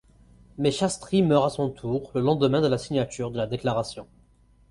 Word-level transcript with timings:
Mais 0.57 0.71
Shastri 0.71 1.21
meurt 1.21 1.45
à 1.45 1.51
son 1.51 1.69
tour, 1.69 2.09
le 2.15 2.21
lendemain 2.21 2.59
de 2.59 2.65
la 2.65 2.79
signature 2.79 3.29
de 3.29 3.37
la 3.37 3.45
Déclaration. 3.45 4.07